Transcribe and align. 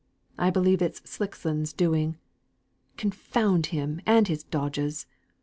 I 0.35 0.49
believe 0.49 0.81
it's 0.81 0.99
Slickson's 1.07 1.73
doing, 1.73 2.17
confound 2.97 3.67
him 3.67 4.01
and 4.07 4.27
his 4.27 4.43
dodges! 4.43 5.05